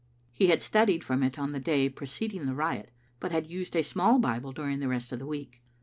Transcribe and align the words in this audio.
He 0.33 0.47
had 0.47 0.63
studied 0.63 1.03
from 1.03 1.21
it 1.21 1.37
on 1.37 1.51
the 1.51 1.59
day 1.59 1.87
preceding 1.87 2.47
the 2.47 2.55
riot, 2.55 2.89
but 3.19 3.31
had 3.31 3.45
used 3.45 3.75
a 3.75 3.83
small 3.83 4.17
Bible 4.17 4.51
during 4.51 4.79
the 4.79 4.87
rest 4.87 5.11
of 5.11 5.19
the 5.19 5.27
week. 5.27 5.61